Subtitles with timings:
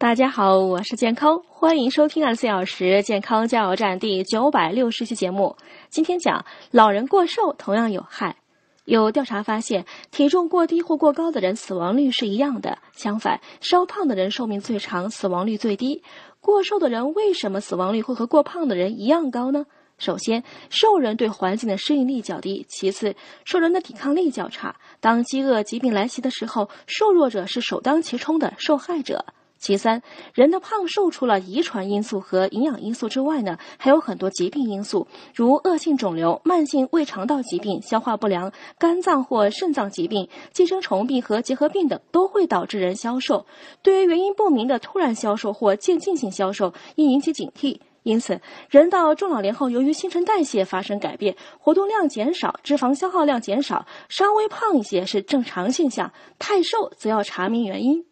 [0.00, 5.56] 大家好，我是健康，欢迎收听二十四小时健康加油站第九百六十期节目。
[5.90, 8.36] 今天讲老人过瘦同样有害。
[8.86, 12.78] 有调查发现，体重过低或过高的人死亡率是一样的。
[12.92, 16.02] 相反，稍胖的人寿命最长，死亡率最低。
[16.40, 19.66] 过瘦的人为什么死亡率会和过胖的人一样高呢？
[19.98, 23.14] 首先，瘦人对环境的适应力较低；其次，
[23.44, 24.76] 瘦人的抵抗力较差。
[24.98, 29.26] 当饥饿、疾病来袭的时候，瘦弱者是首当其冲的受害者。
[29.60, 30.02] 其三，
[30.32, 43.44] 人的胖瘦除了遗传因素和营养因素之外呢，还有很多疾病因素，如恶性肿瘤、慢性胃肠道疾病、消化不良、肝脏或肾脏疾病、寄生虫病和结核病等都会导致人消瘦。
[43.82, 47.80] 对于原因不明的突然消瘦或渐进性消瘦，应引起警惕。
[48.02, 56.14] 因此，人到中老年后，由于新陈代谢发生改变，活动量减少，脂肪消耗量减少，稍微胖一些是正常现象。
[56.38, 58.06] 太瘦则要查明原因。